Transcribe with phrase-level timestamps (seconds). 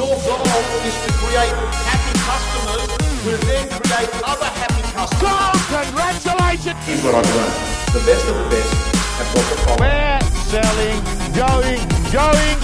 [0.00, 1.52] Your goal is to create
[1.84, 2.88] happy customers
[3.20, 5.60] who then create other happy customers.
[5.68, 6.80] Congratulations!
[6.88, 7.52] Here's what I've learned.
[7.92, 8.72] The best of the best
[9.20, 9.92] have got the following.
[9.92, 10.98] We're selling,
[11.36, 11.84] going,
[12.16, 12.56] going,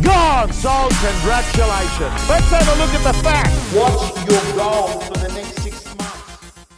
[0.00, 0.50] gone.
[0.50, 2.16] So congratulations.
[2.26, 3.52] Let's have a look at the facts.
[3.74, 6.68] What's your goal for the next six months?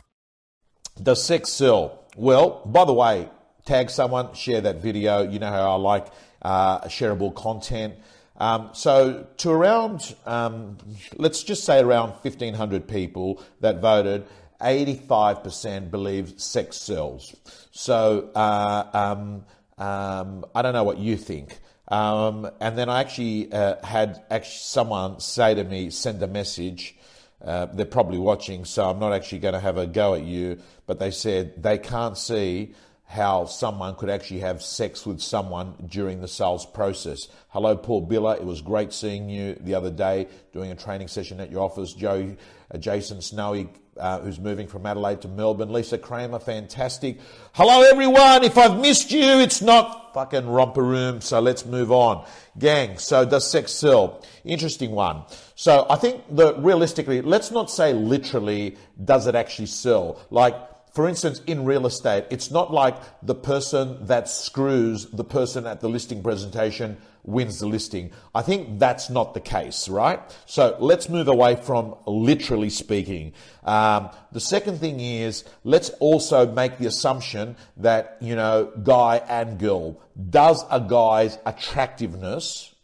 [0.96, 2.02] The sex sell?
[2.16, 3.28] Well, by the way,
[3.64, 5.22] tag someone, share that video.
[5.22, 6.08] You know how I like
[6.42, 7.94] uh, shareable content.
[8.40, 10.78] Um, so, to around, um,
[11.16, 14.26] let's just say around 1,500 people that voted,
[14.62, 17.36] 85% believe sex sells.
[17.70, 19.44] So, uh, um,
[19.76, 21.58] um, I don't know what you think.
[21.88, 26.96] Um, and then I actually uh, had actually someone say to me, send a message.
[27.44, 30.60] Uh, they're probably watching, so I'm not actually going to have a go at you.
[30.86, 32.74] But they said they can't see
[33.10, 37.26] how someone could actually have sex with someone during the sales process.
[37.48, 38.36] Hello, Paul Biller.
[38.36, 41.92] It was great seeing you the other day doing a training session at your office.
[41.92, 42.36] Joe,
[42.72, 45.72] uh, Jason Snowy, uh, who's moving from Adelaide to Melbourne.
[45.72, 47.18] Lisa Kramer, fantastic.
[47.52, 48.44] Hello, everyone.
[48.44, 51.20] If I've missed you, it's not fucking romper room.
[51.20, 52.24] So let's move on.
[52.60, 52.96] Gang.
[52.98, 54.24] So does sex sell?
[54.44, 55.24] Interesting one.
[55.56, 60.24] So I think that realistically, let's not say literally, does it actually sell?
[60.30, 60.54] Like,
[60.92, 65.80] for instance, in real estate, it's not like the person that screws the person at
[65.80, 68.10] the listing presentation wins the listing.
[68.34, 70.20] I think that's not the case, right?
[70.46, 73.34] So let's move away from literally speaking.
[73.62, 79.58] Um, the second thing is let's also make the assumption that, you know, guy and
[79.58, 80.00] girl.
[80.30, 82.74] Does a guy's attractiveness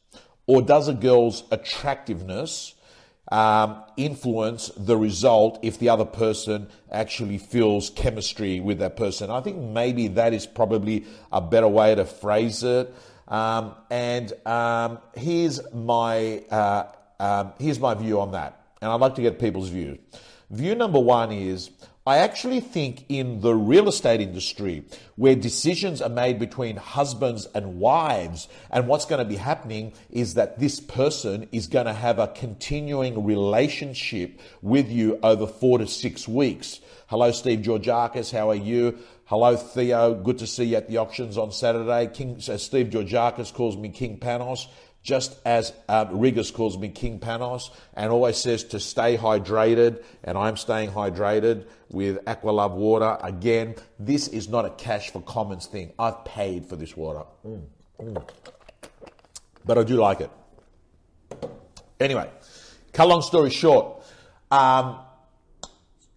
[0.46, 2.74] or does a girl's attractiveness
[3.32, 9.30] um, influence the result if the other person actually feels chemistry with that person.
[9.30, 12.94] I think maybe that is probably a better way to phrase it.
[13.28, 16.84] Um, and um, here's my uh,
[17.18, 19.98] um, here's my view on that, and I'd like to get people's view.
[20.50, 21.70] View number one is
[22.08, 24.84] I actually think in the real estate industry,
[25.16, 30.34] where decisions are made between husbands and wives, and what's going to be happening is
[30.34, 35.88] that this person is going to have a continuing relationship with you over four to
[35.88, 36.78] six weeks.
[37.08, 38.96] Hello, Steve Georgiakis, how are you?
[39.24, 42.06] Hello, Theo, good to see you at the auctions on Saturday.
[42.06, 44.68] King, uh, Steve Georgiakis calls me King Panos
[45.06, 50.36] just as um, Rigas calls me King Panos and always says to stay hydrated, and
[50.36, 53.16] I'm staying hydrated with Aqualove water.
[53.22, 55.92] Again, this is not a cash for commons thing.
[55.96, 57.22] I've paid for this water.
[57.46, 57.62] Mm,
[58.00, 58.28] mm.
[59.64, 60.30] But I do like it.
[62.00, 62.28] Anyway,
[62.92, 64.02] cut long story short,
[64.50, 64.98] um,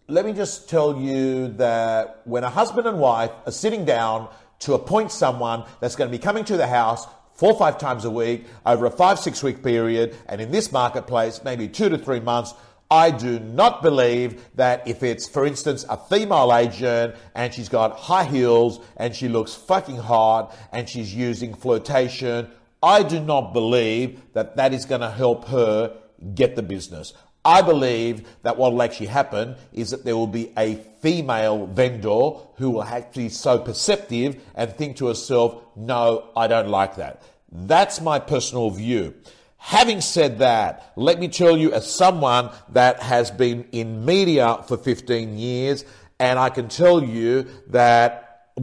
[0.07, 4.29] let me just tell you that when a husband and wife are sitting down
[4.59, 7.05] to appoint someone that's going to be coming to the house
[7.39, 10.73] four or five times a week over a five, six week period, and in this
[10.73, 12.53] marketplace, maybe two to three months.
[12.91, 17.97] I do not believe that if it's, for instance, a female agent and she's got
[17.97, 22.49] high heels and she looks fucking hot and she's using flirtation,
[22.81, 25.95] I do not believe that that is going to help her
[26.33, 27.13] get the business.
[27.45, 32.31] I believe that what will actually happen is that there will be a female vendor
[32.55, 37.21] who will actually be so perceptive and think to herself, no, I don't like that.
[37.51, 39.15] That's my personal view.
[39.57, 44.77] Having said that, let me tell you as someone that has been in media for
[44.77, 45.85] 15 years,
[46.19, 48.53] and I can tell you that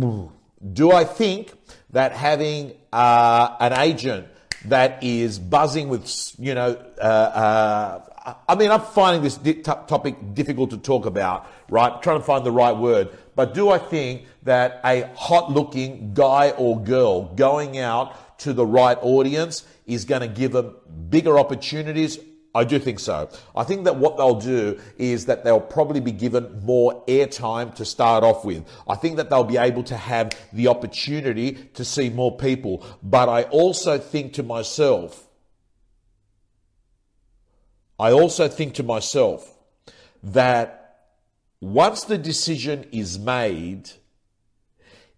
[0.73, 1.53] do I think
[1.91, 4.27] that having uh, an agent
[4.67, 8.01] that is buzzing with, you know, uh, uh,
[8.49, 12.03] I mean, I'm finding this topic difficult to talk about, right?
[12.03, 13.11] Trying to find the right word.
[13.37, 18.67] But do I think that a hot looking guy or girl going out to the
[18.67, 20.75] right audience is going to give them
[21.09, 22.19] bigger opportunities?
[22.53, 23.29] I do think so.
[23.55, 27.85] I think that what they'll do is that they'll probably be given more airtime to
[27.85, 28.65] start off with.
[28.89, 32.85] I think that they'll be able to have the opportunity to see more people.
[33.03, 35.26] But I also think to myself,
[37.98, 39.53] I also think to myself
[40.22, 40.98] that
[41.60, 43.91] once the decision is made,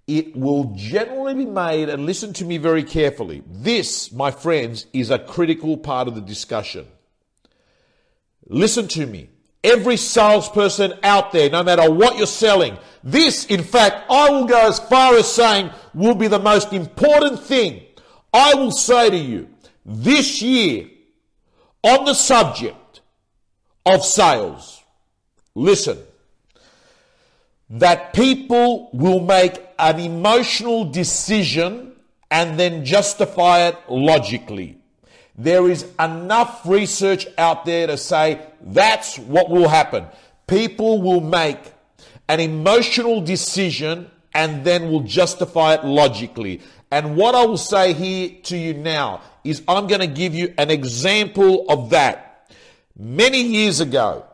[0.06, 3.42] it will generally be made, and listen to me very carefully.
[3.46, 6.86] This, my friends, is a critical part of the discussion.
[8.46, 9.28] Listen to me.
[9.64, 14.69] Every salesperson out there, no matter what you're selling, this, in fact, I will go
[14.69, 17.82] as far as saying will be the most important thing.
[18.32, 19.48] I will say to you
[19.84, 20.88] this year,
[21.82, 23.00] on the subject
[23.86, 24.82] of sales,
[25.54, 25.98] listen,
[27.70, 31.92] that people will make an emotional decision
[32.30, 34.78] and then justify it logically.
[35.36, 40.06] There is enough research out there to say that's what will happen.
[40.46, 41.58] People will make
[42.28, 46.60] an emotional decision and then will justify it logically.
[46.90, 50.55] And what I will say here to you now is I'm going to give you
[50.56, 52.50] an example of that.
[52.96, 54.25] Many years ago,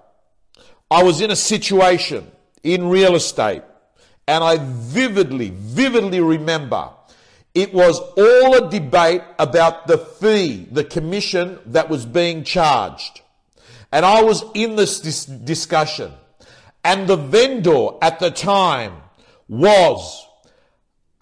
[0.90, 2.30] I was in a situation
[2.62, 3.62] in real estate
[4.26, 6.90] and I vividly, vividly remember
[7.54, 13.20] it was all a debate about the fee, the commission that was being charged.
[13.92, 16.12] And I was in this dis- discussion.
[16.82, 18.96] And the vendor at the time
[19.48, 20.26] was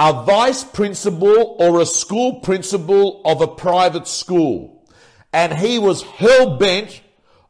[0.04, 4.84] a vice principal or a school principal of a private school.
[5.32, 7.00] And he was hell bent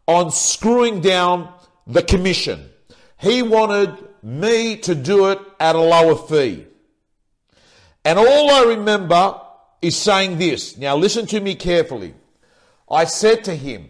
[0.07, 1.51] on screwing down
[1.87, 2.69] the commission.
[3.19, 6.67] He wanted me to do it at a lower fee.
[8.05, 9.41] And all I remember
[9.81, 10.77] is saying this.
[10.77, 12.13] Now listen to me carefully.
[12.91, 13.89] I said to him,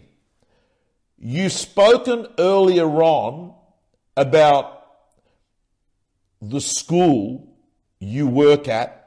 [1.17, 3.55] You've spoken earlier on
[4.15, 4.87] about
[6.41, 7.52] the school
[8.03, 9.03] you work at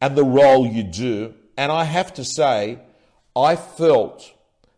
[0.00, 1.34] and the role you do.
[1.56, 2.78] And I have to say,
[3.36, 4.32] I felt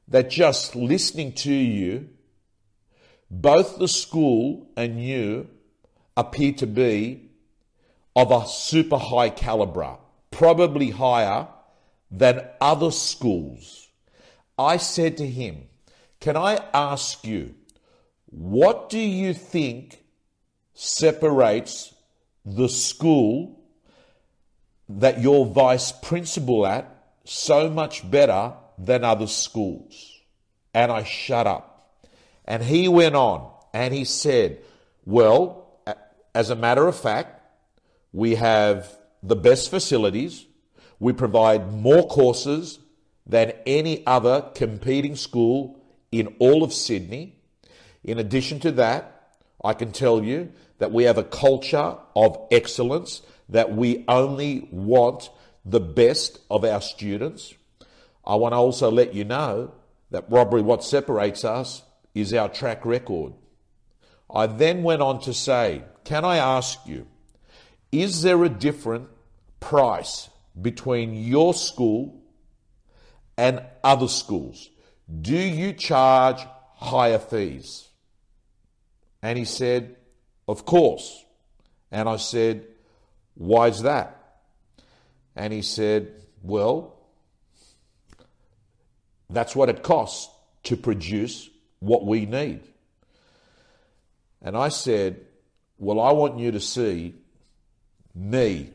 [0.08, 2.08] that just listening to you,
[3.30, 5.48] both the school and you
[6.16, 7.30] appear to be
[8.14, 9.96] of a super high caliber,
[10.30, 11.48] probably higher
[12.10, 13.88] than other schools.
[14.58, 15.68] I said to him,
[16.20, 17.54] Can I ask you,
[18.26, 20.04] what do you think
[20.74, 21.91] separates
[22.44, 23.60] the school
[24.88, 26.88] that you're vice principal at
[27.24, 30.20] so much better than other schools?
[30.74, 31.98] And I shut up.
[32.44, 34.58] And he went on and he said,
[35.04, 35.80] Well,
[36.34, 37.40] as a matter of fact,
[38.12, 40.46] we have the best facilities.
[40.98, 42.78] We provide more courses
[43.26, 45.80] than any other competing school
[46.10, 47.40] in all of Sydney.
[48.04, 49.21] In addition to that,
[49.64, 55.30] I can tell you that we have a culture of excellence, that we only want
[55.64, 57.54] the best of our students.
[58.24, 59.72] I want to also let you know
[60.10, 61.82] that robbery, what separates us
[62.14, 63.32] is our track record.
[64.32, 67.06] I then went on to say, Can I ask you,
[67.90, 69.08] is there a different
[69.60, 70.28] price
[70.60, 72.22] between your school
[73.36, 74.70] and other schools?
[75.20, 76.40] Do you charge
[76.76, 77.88] higher fees?
[79.22, 79.96] And he said,
[80.48, 81.24] Of course.
[81.90, 82.66] And I said,
[83.34, 84.40] Why is that?
[85.36, 86.96] And he said, Well,
[89.30, 90.28] that's what it costs
[90.64, 91.48] to produce
[91.78, 92.60] what we need.
[94.42, 95.20] And I said,
[95.78, 97.14] Well, I want you to see
[98.14, 98.70] me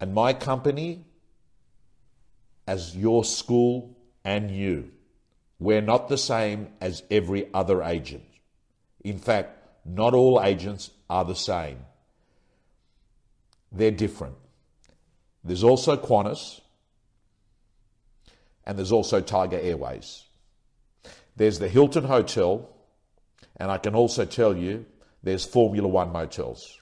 [0.00, 1.04] and my company
[2.66, 4.90] as your school and you.
[5.58, 8.24] We're not the same as every other agent.
[9.02, 11.78] In fact, not all agents are the same.
[13.70, 14.36] They're different.
[15.44, 16.60] There's also Qantas
[18.64, 20.24] and there's also Tiger Airways.
[21.36, 22.68] There's the Hilton Hotel,
[23.56, 24.86] and I can also tell you
[25.22, 26.80] there's Formula One motels.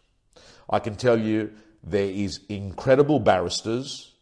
[0.71, 1.53] I can tell you
[1.83, 4.13] there is incredible barristers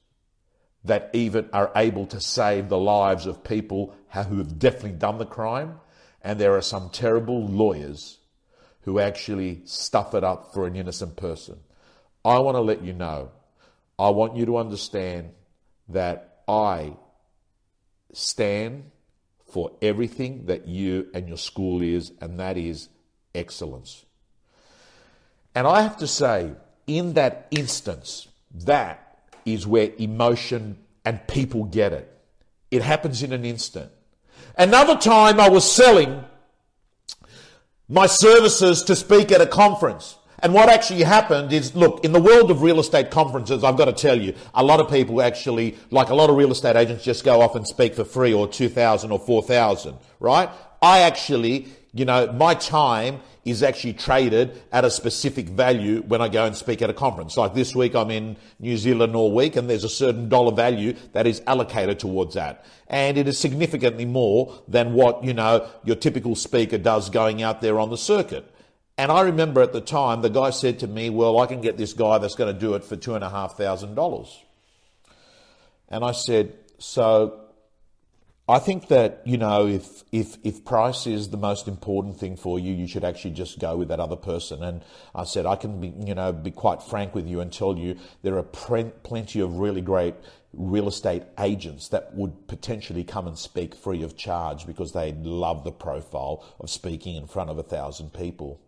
[0.85, 5.27] that even are able to save the lives of people who have definitely done the
[5.27, 5.79] crime.
[6.23, 8.19] And there are some terrible lawyers
[8.83, 11.59] who actually stuff it up for an innocent person.
[12.25, 13.31] I want to let you know,
[13.99, 15.31] I want you to understand
[15.89, 16.97] that I
[18.13, 18.91] stand
[19.53, 22.89] for everything that you and your school is, and that is
[23.35, 24.05] excellence.
[25.55, 26.53] And I have to say,
[26.87, 28.29] in that instance,
[28.65, 32.09] that is where emotion and people get it.
[32.71, 33.91] It happens in an instant.
[34.57, 36.25] Another time I was selling
[37.93, 40.17] my services to speak at a conference.
[40.39, 43.85] And what actually happened is, look, in the world of real estate conferences, I've got
[43.85, 47.05] to tell you, a lot of people actually, like a lot of real estate agents,
[47.05, 50.49] just go off and speak for free or 2,000 or 4,000, right?
[50.81, 56.29] I actually, you know, my time is actually traded at a specific value when I
[56.29, 57.37] go and speak at a conference.
[57.37, 60.95] Like this week, I'm in New Zealand all week, and there's a certain dollar value
[61.13, 62.65] that is allocated towards that.
[62.89, 67.61] And it is significantly more than what, you know, your typical speaker does going out
[67.61, 68.49] there on the circuit.
[68.97, 71.77] And I remember at the time, the guy said to me, Well, I can get
[71.77, 74.43] this guy that's going to do it for two and a half thousand dollars.
[75.89, 77.41] And I said, So
[78.49, 82.59] I think that you know if if if price is the most important thing for
[82.59, 84.65] you, you should actually just go with that other person.
[84.65, 84.83] And
[85.15, 87.97] I said I can be you know be quite frank with you and tell you
[88.23, 90.15] there are pre- plenty of really great
[90.53, 95.63] real estate agents that would potentially come and speak free of charge because they love
[95.63, 98.61] the profile of speaking in front of a thousand people.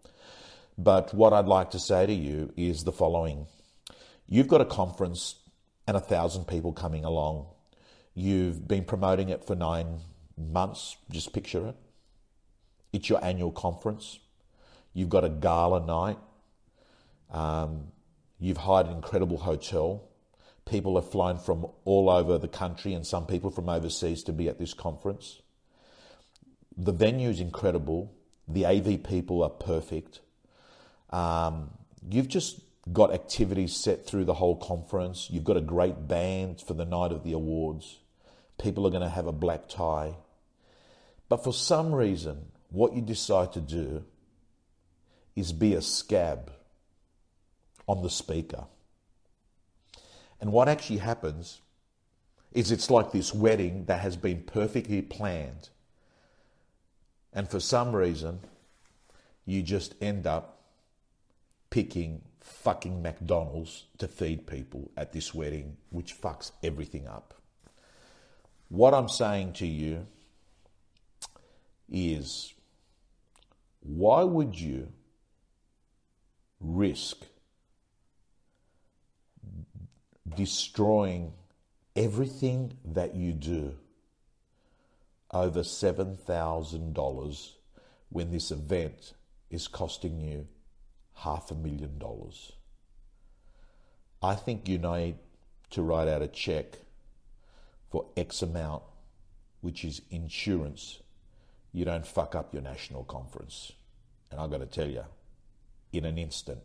[0.79, 3.49] But what I'd like to say to you is the following:
[4.29, 5.35] You've got a conference
[5.85, 7.47] and a thousand people coming along
[8.15, 9.99] You've been promoting it for nine
[10.39, 10.97] months.
[11.11, 11.77] Just picture it.
[12.93, 14.21] It's your annual conference.
[14.93, 16.19] You've got a gala night.
[17.33, 17.89] Um,
[18.39, 20.05] you've hired an incredible hotel.
[20.65, 24.49] People have flown from all over the country and some people from overseas to be
[24.49, 25.43] at this conference.
[26.77, 28.15] The venue is incredible.
[28.47, 30.21] The AV people are perfect.
[31.11, 31.71] Um,
[32.09, 32.61] you've just
[32.93, 35.29] got activities set through the whole conference.
[35.31, 37.99] You've got a great band for the night of the awards
[38.65, 40.15] people are going to have a black tie.
[41.29, 44.05] But for some reason, what you decide to do
[45.37, 46.51] is be a scab
[47.87, 48.65] on the speaker.
[50.41, 51.61] And what actually happens
[52.53, 55.69] is it's like this wedding that has been perfectly planned.
[57.35, 58.41] And for some reason,
[59.45, 60.63] you just end up
[61.69, 67.34] picking fucking McDonald's to feed people at this wedding, which fucks everything up.
[68.75, 70.05] What I'm saying to you
[71.89, 72.53] is
[73.79, 74.89] why would you
[76.59, 77.19] risk
[80.35, 81.35] destroying
[81.95, 83.77] everything that you do
[85.31, 87.53] over $7,000
[88.09, 89.15] when this event
[89.51, 90.49] is costing you
[91.19, 92.51] half a million dollars?
[94.21, 95.15] I think you need
[95.71, 96.79] to write out a check
[97.95, 98.83] for X amount,
[99.61, 100.99] which is insurance,
[101.73, 103.71] you don't fuck up your national conference.
[104.33, 105.05] And I've got to tell you,
[105.93, 106.59] in an instant.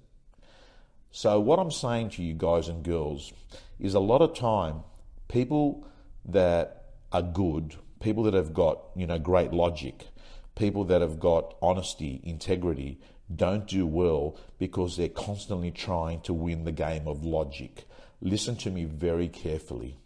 [1.12, 3.32] So, what I'm saying to you guys and girls
[3.80, 4.80] is a lot of time,
[5.28, 5.86] people
[6.26, 10.08] that are good, people that have got, you know, great logic,
[10.56, 13.00] people that have got honesty, integrity,
[13.36, 17.88] don't do well because they're constantly trying to win the game of logic.
[18.20, 20.00] Listen to me very carefully.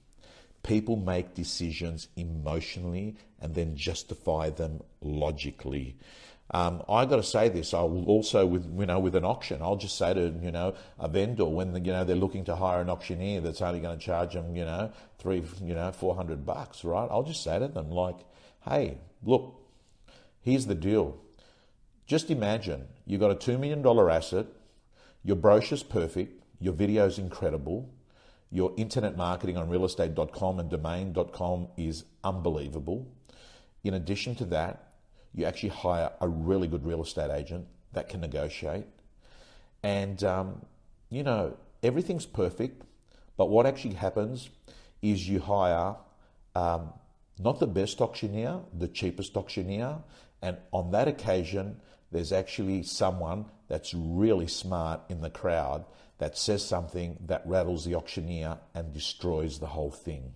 [0.64, 5.98] People make decisions emotionally and then justify them logically.
[6.52, 7.74] Um, I got to say this.
[7.74, 9.62] I will also with you know with an auction.
[9.62, 12.56] I'll just say to you know a vendor when the, you know they're looking to
[12.56, 16.16] hire an auctioneer that's only going to charge them you know three you know four
[16.16, 17.08] hundred bucks, right?
[17.10, 18.18] I'll just say to them like,
[18.66, 19.60] hey, look,
[20.42, 21.18] here's the deal.
[22.06, 24.46] Just imagine you've got a two million dollar asset.
[25.24, 26.44] Your brochure's perfect.
[26.60, 27.90] Your video's incredible.
[28.54, 33.08] Your internet marketing on realestate.com and domain.com is unbelievable.
[33.84, 34.94] In addition to that,
[35.34, 38.86] you actually hire a really good real estate agent that can negotiate.
[39.82, 40.62] And, um,
[41.10, 42.84] you know, everything's perfect,
[43.38, 44.52] but what actually happens
[45.02, 45.96] is you hire
[46.56, 46.94] um,
[47.40, 49.96] not the best auctioneer, the cheapest auctioneer,
[50.44, 51.82] and on that occasion,
[52.14, 55.86] there's actually someone that's really smart in the crowd
[56.20, 60.34] that says something that rattles the auctioneer and destroys the whole thing.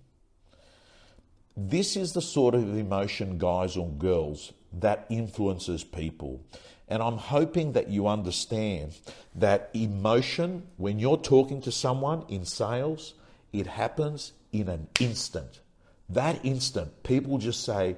[1.56, 6.42] This is the sort of emotion, guys or girls, that influences people.
[6.88, 8.94] And I'm hoping that you understand
[9.36, 13.14] that emotion, when you're talking to someone in sales,
[13.52, 15.62] it happens in an instant.
[16.10, 17.98] That instant, people just say,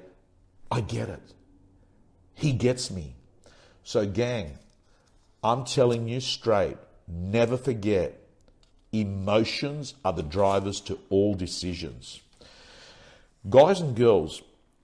[0.70, 1.34] I get it.
[2.34, 3.14] He gets me.
[3.90, 4.56] So, gang,
[5.42, 6.76] I'm telling you straight,
[7.08, 8.20] never forget
[8.92, 12.20] emotions are the drivers to all decisions.
[13.48, 14.42] Guys and girls,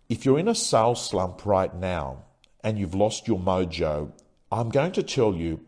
[0.08, 2.24] if you're in a sales slump right now
[2.64, 4.10] and you've lost your mojo,
[4.50, 5.60] I'm going to tell you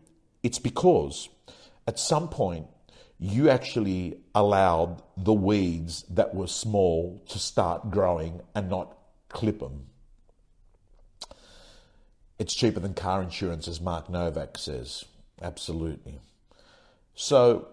[0.43, 1.29] it's because
[1.87, 2.67] at some point
[3.19, 8.97] you actually allowed the weeds that were small to start growing and not
[9.29, 9.88] clip them.
[12.39, 15.03] It's cheaper than car insurance, as Mark Novak says.
[15.41, 16.19] Absolutely.
[17.13, 17.67] So,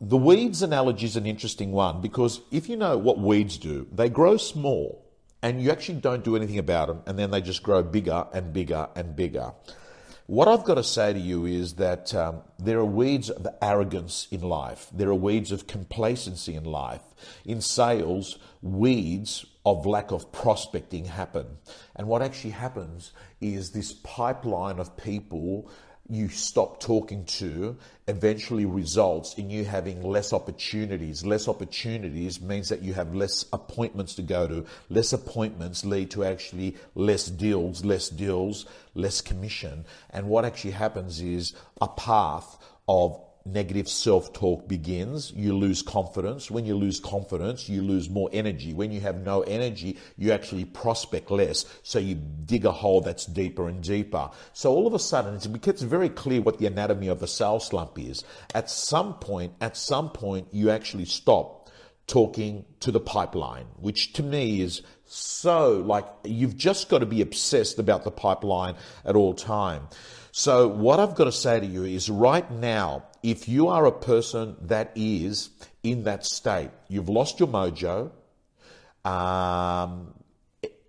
[0.00, 4.08] the weeds analogy is an interesting one because if you know what weeds do, they
[4.08, 5.02] grow small
[5.42, 8.52] and you actually don't do anything about them, and then they just grow bigger and
[8.52, 9.52] bigger and bigger.
[10.26, 14.28] What I've got to say to you is that um, there are weeds of arrogance
[14.30, 14.88] in life.
[14.92, 17.02] There are weeds of complacency in life.
[17.44, 21.46] In sales, weeds of lack of prospecting happen.
[21.94, 25.70] And what actually happens is this pipeline of people
[26.08, 27.76] you stop talking to
[28.08, 31.24] eventually results in you having less opportunities.
[31.24, 34.66] Less opportunities means that you have less appointments to go to.
[34.90, 39.84] Less appointments lead to actually less deals, less deals, less commission.
[40.10, 46.50] And what actually happens is a path of negative self talk begins, you lose confidence.
[46.50, 48.72] When you lose confidence, you lose more energy.
[48.72, 51.64] When you have no energy, you actually prospect less.
[51.82, 54.30] So you dig a hole that's deeper and deeper.
[54.52, 57.66] So all of a sudden, it becomes very clear what the anatomy of a sales
[57.66, 58.24] slump is.
[58.54, 61.70] At some point, at some point, you actually stop
[62.06, 67.20] talking to the pipeline, which to me is so like you've just got to be
[67.20, 69.88] obsessed about the pipeline at all time.
[70.34, 73.92] So what I've got to say to you is right now, if you are a
[73.92, 75.50] person that is
[75.82, 78.10] in that state, you've lost your mojo,
[79.04, 80.14] um,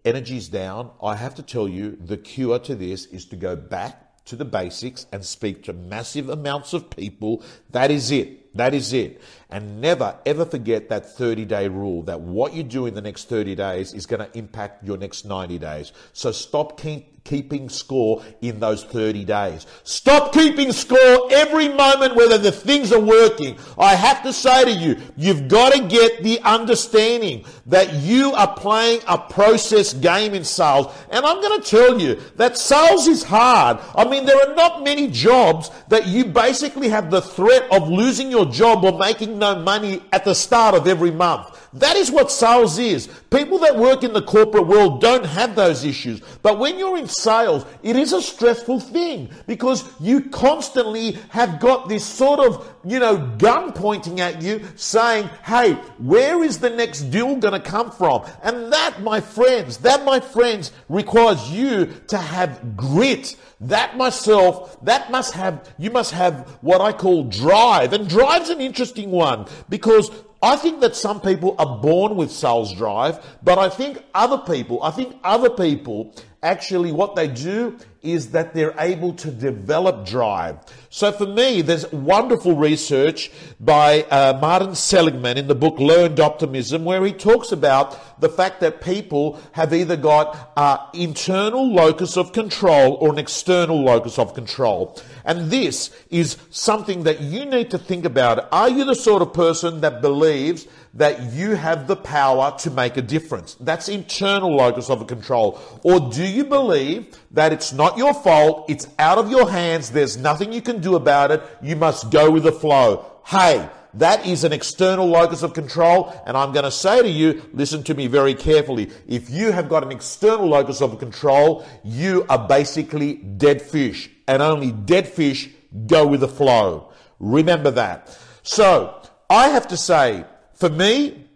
[0.05, 4.25] energy's down, I have to tell you the cure to this is to go back
[4.25, 7.43] to the basics and speak to massive amounts of people.
[7.71, 8.55] That is it.
[8.55, 9.21] That is it.
[9.53, 13.29] And never, ever forget that 30 day rule that what you do in the next
[13.29, 15.91] 30 days is going to impact your next 90 days.
[16.12, 19.65] So stop keep, keeping score in those 30 days.
[19.83, 23.57] Stop keeping score every moment whether the things are working.
[23.77, 28.53] I have to say to you, you've got to get the understanding that you are
[28.55, 30.93] playing a process game in sales.
[31.12, 33.79] And I'm going to tell you that sales is hard.
[33.95, 38.31] I mean, there are not many jobs that you basically have the threat of losing
[38.31, 41.62] your job or making no money at the start of every month.
[41.75, 43.08] That is what sales is.
[43.32, 46.22] People that work in the corporate world don't have those issues.
[46.44, 51.89] But when you're in sales, it is a stressful thing because you constantly have got
[51.89, 57.01] this sort of, you know, gun pointing at you saying, hey, where is the next
[57.03, 58.24] deal going to come from?
[58.44, 63.36] And that, my friends, that, my friends, requires you to have grit.
[63.62, 67.94] That myself, that must have, you must have what I call drive.
[67.94, 70.12] And drive's an interesting one because
[70.43, 74.83] I think that some people are born with sales drive, but I think other people,
[74.83, 80.60] I think other people actually what they do is that they're able to develop drive.
[80.89, 86.86] So for me, there's wonderful research by uh, Martin Seligman in the book Learned Optimism,
[86.86, 92.33] where he talks about the fact that people have either got an internal locus of
[92.33, 95.00] control or an external locus of control.
[95.25, 98.50] And this is something that you need to think about.
[98.51, 102.98] Are you the sort of person that believes that you have the power to make
[102.98, 103.55] a difference?
[103.59, 105.59] That's internal locus of control.
[105.83, 110.17] Or do you believe that it's not your fault, it's out of your hands, there's
[110.17, 113.05] nothing you can do about it, you must go with the flow?
[113.25, 116.13] Hey, that is an external locus of control.
[116.25, 118.89] And I'm going to say to you, listen to me very carefully.
[119.07, 124.41] If you have got an external locus of control, you are basically dead fish and
[124.41, 125.50] only dead fish
[125.87, 126.91] go with the flow.
[127.19, 128.17] Remember that.
[128.41, 131.27] So I have to say, for me,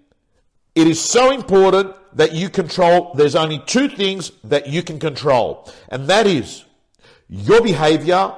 [0.76, 3.14] it is so important that you control.
[3.16, 6.66] There's only two things that you can control, and that is
[7.30, 8.36] your behavior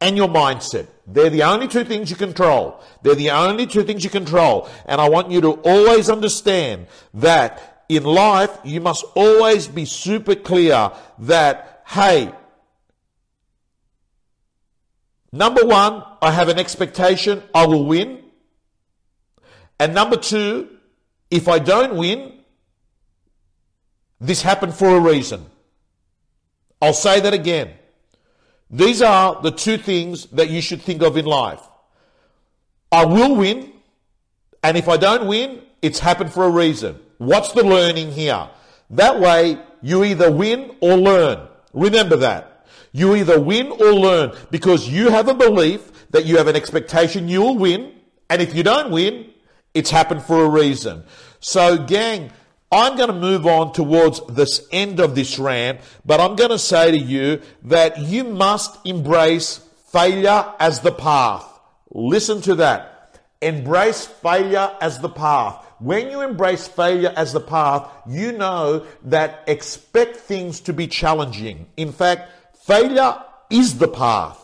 [0.00, 0.86] and your mindset.
[1.06, 2.80] They're the only two things you control.
[3.02, 4.68] They're the only two things you control.
[4.86, 10.34] And I want you to always understand that in life, you must always be super
[10.34, 12.32] clear that, hey,
[15.34, 18.22] Number one, I have an expectation I will win.
[19.80, 20.68] And number two,
[21.28, 22.33] if I don't win,
[24.20, 25.46] this happened for a reason.
[26.80, 27.70] I'll say that again.
[28.70, 31.60] These are the two things that you should think of in life.
[32.90, 33.72] I will win,
[34.62, 36.98] and if I don't win, it's happened for a reason.
[37.18, 38.48] What's the learning here?
[38.90, 41.48] That way, you either win or learn.
[41.72, 42.66] Remember that.
[42.92, 47.28] You either win or learn because you have a belief that you have an expectation
[47.28, 47.92] you will win.
[48.30, 49.30] And if you don't win,
[49.74, 51.04] it's happened for a reason.
[51.40, 52.30] So, gang,
[52.74, 56.58] I'm going to move on towards this end of this rant, but I'm going to
[56.58, 59.60] say to you that you must embrace
[59.92, 61.46] failure as the path.
[61.90, 63.20] Listen to that.
[63.40, 65.64] Embrace failure as the path.
[65.78, 71.66] When you embrace failure as the path, you know that expect things to be challenging.
[71.76, 72.30] In fact,
[72.64, 74.40] Failure is the path.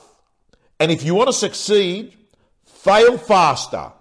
[0.78, 2.14] And if you want to succeed,
[2.66, 3.92] fail faster.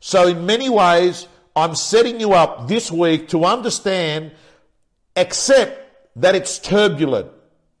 [0.00, 1.26] So, in many ways,
[1.56, 4.32] I'm setting you up this week to understand,
[5.16, 5.82] accept
[6.16, 7.30] that it's turbulent.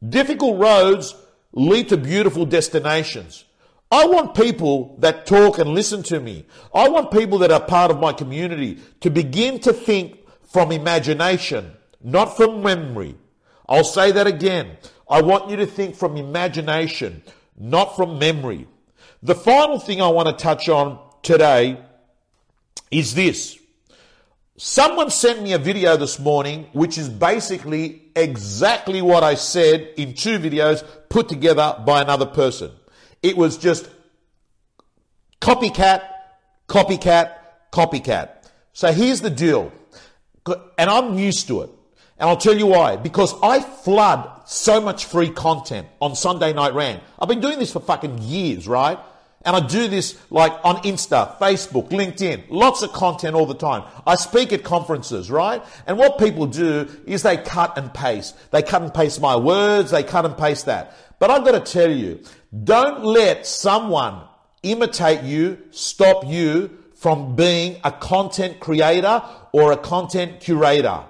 [0.06, 1.14] Difficult roads
[1.52, 3.44] lead to beautiful destinations.
[3.92, 6.46] I want people that talk and listen to me.
[6.74, 11.72] I want people that are part of my community to begin to think from imagination,
[12.02, 13.14] not from memory.
[13.68, 14.78] I'll say that again.
[15.08, 17.22] I want you to think from imagination,
[17.58, 18.66] not from memory.
[19.22, 21.78] The final thing I want to touch on today
[22.90, 23.58] is this.
[24.58, 30.14] Someone sent me a video this morning, which is basically exactly what I said in
[30.14, 32.70] two videos put together by another person.
[33.22, 33.86] It was just
[35.42, 36.08] copycat,
[36.68, 37.34] copycat,
[37.70, 38.30] copycat.
[38.72, 39.72] So here's the deal.
[40.78, 41.70] And I'm used to it.
[42.18, 42.96] And I'll tell you why.
[42.96, 47.02] Because I flood so much free content on Sunday Night Rant.
[47.18, 48.98] I've been doing this for fucking years, right?
[49.46, 53.84] And I do this like on Insta, Facebook, LinkedIn, lots of content all the time.
[54.04, 55.62] I speak at conferences, right?
[55.86, 58.34] And what people do is they cut and paste.
[58.50, 60.96] They cut and paste my words, they cut and paste that.
[61.20, 62.20] But I've got to tell you,
[62.64, 64.20] don't let someone
[64.64, 71.04] imitate you, stop you from being a content creator or a content curator.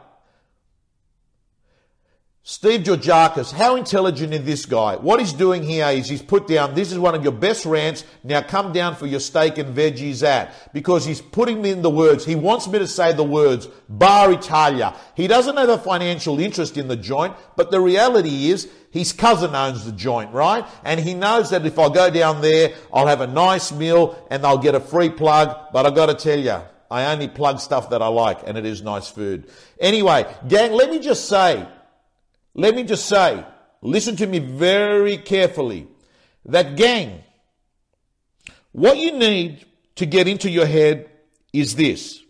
[2.49, 4.95] Steve Georgakis, how intelligent is this guy?
[4.95, 8.05] What he's doing here is he's put down, this is one of your best rants,
[8.23, 10.73] now come down for your steak and veggies at.
[10.73, 12.25] Because he's putting me in the words.
[12.25, 14.95] He wants me to say the words, Bar Italia.
[15.17, 19.57] He doesn't have a financial interest in the joint, but the reality is, his cousin
[19.57, 20.65] owns the joint, right?
[20.85, 24.47] And he knows that if I go down there, I'll have a nice meal and
[24.47, 27.91] I'll get a free plug, but I've got to tell you, I only plug stuff
[27.91, 29.51] that I like, and it is nice food.
[29.81, 31.67] Anyway, gang, let me just say,
[32.57, 33.45] let me just say,
[33.83, 35.87] listen to me very carefully.
[36.47, 37.23] That gang,
[38.73, 39.67] what you need
[39.97, 41.11] to get into your head
[41.53, 42.23] is this.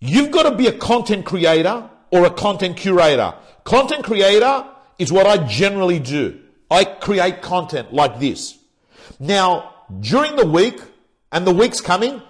[0.00, 3.34] You've got to be a content creator or a content curator.
[3.64, 4.66] Content creator
[4.98, 6.40] is what I generally do.
[6.70, 8.58] I create content like this.
[9.20, 10.80] Now, during the week,
[11.32, 12.22] and the week's coming,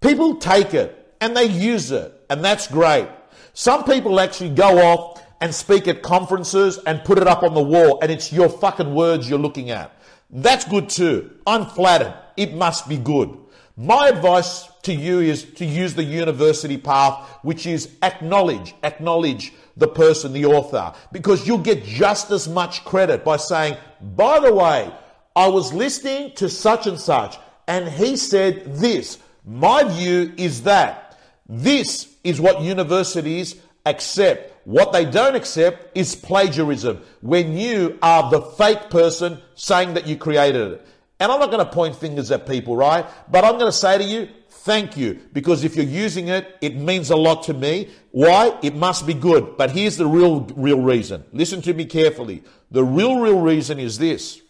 [0.00, 3.08] people take it and they use it, and that's great.
[3.52, 7.62] Some people actually go off and speak at conferences and put it up on the
[7.62, 9.96] wall and it's your fucking words you're looking at.
[10.30, 11.30] That's good too.
[11.46, 12.14] I'm flattered.
[12.36, 13.36] It must be good.
[13.76, 19.88] My advice to you is to use the university path, which is acknowledge, acknowledge the
[19.88, 24.92] person, the author, because you'll get just as much credit by saying, by the way,
[25.34, 29.18] I was listening to such and such and he said this.
[29.44, 31.18] My view is that
[31.48, 34.53] this is what universities accept.
[34.64, 40.16] What they don't accept is plagiarism, when you are the fake person saying that you
[40.16, 40.86] created it.
[41.20, 43.06] And I'm not going to point fingers at people, right?
[43.30, 45.20] But I'm going to say to you, thank you.
[45.32, 47.90] Because if you're using it, it means a lot to me.
[48.10, 48.58] Why?
[48.62, 49.56] It must be good.
[49.56, 51.24] But here's the real, real reason.
[51.32, 52.42] Listen to me carefully.
[52.70, 54.40] The real, real reason is this.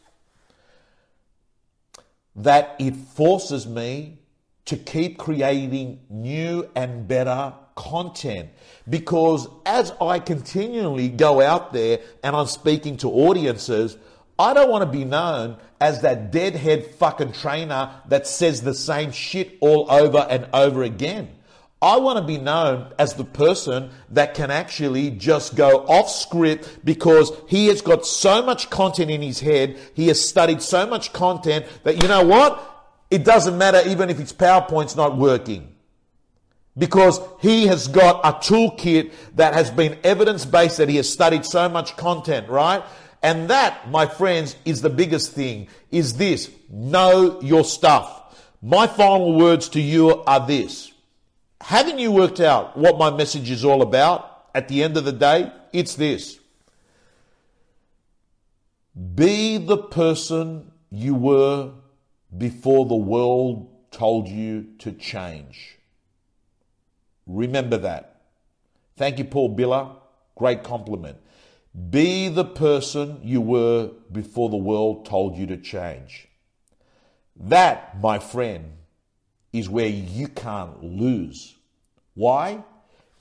[2.36, 4.20] That it forces me
[4.64, 8.50] to keep creating new and better content
[8.88, 13.96] because as I continually go out there and I'm speaking to audiences,
[14.38, 19.12] I don't want to be known as that deadhead fucking trainer that says the same
[19.12, 21.30] shit all over and over again.
[21.80, 26.78] I want to be known as the person that can actually just go off script
[26.82, 29.78] because he has got so much content in his head.
[29.92, 32.70] He has studied so much content that you know what?
[33.10, 35.73] It doesn't matter even if his PowerPoint's not working
[36.76, 41.44] because he has got a toolkit that has been evidence based that he has studied
[41.44, 42.82] so much content, right?
[43.22, 46.50] And that, my friends, is the biggest thing is this.
[46.68, 48.20] Know your stuff.
[48.60, 50.92] My final words to you are this.
[51.60, 54.48] Haven't you worked out what my message is all about?
[54.54, 56.38] At the end of the day, it's this.
[59.14, 61.72] Be the person you were
[62.36, 65.78] before the world told you to change.
[67.26, 68.22] Remember that.
[68.96, 69.96] Thank you, Paul Biller.
[70.36, 71.18] Great compliment.
[71.90, 76.28] Be the person you were before the world told you to change.
[77.36, 78.72] That, my friend,
[79.52, 81.56] is where you can't lose.
[82.14, 82.62] Why?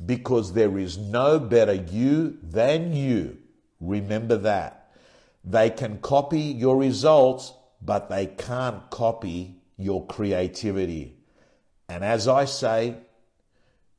[0.04, 3.38] Because there is no better you than you.
[3.80, 4.92] Remember that.
[5.44, 11.18] They can copy your results, but they can't copy your creativity.
[11.89, 12.96] And as I say,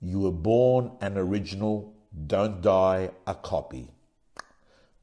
[0.04, 1.94] you were born an original,
[2.26, 3.88] don't die a copy.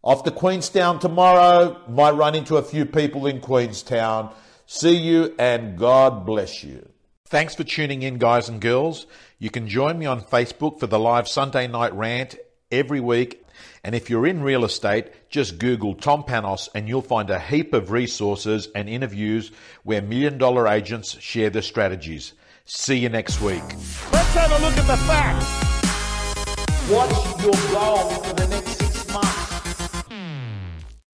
[0.04, 1.80] Off to Queenstown tomorrow.
[1.88, 4.34] Might run into a few people in Queenstown.
[4.66, 6.88] See you and God bless you.
[7.26, 9.06] Thanks for tuning in, guys and girls.
[9.40, 12.36] You can join me on Facebook for the live Sunday night rant
[12.72, 13.44] every week.
[13.84, 17.74] And if you're in real estate, just Google Tom Panos and you'll find a heap
[17.74, 19.52] of resources and interviews
[19.84, 22.34] where million dollar agents share their strategies.
[22.74, 23.62] See you next week.
[24.14, 25.46] Let's have a look at the facts.
[26.90, 28.81] What's your goal for the next six